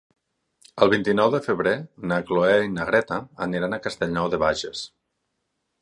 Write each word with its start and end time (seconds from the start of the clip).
El 0.85 0.89
vint-i-nou 0.93 1.29
de 1.35 1.41
febrer 1.49 1.75
na 2.13 2.19
Cloè 2.31 2.57
i 2.69 2.73
na 2.79 2.89
Greta 2.91 3.21
aniran 3.49 3.79
a 3.79 3.83
Castellnou 3.87 4.33
de 4.35 4.45
Bages. 4.47 4.87